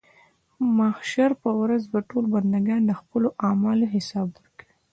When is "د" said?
0.59-0.61, 2.85-2.91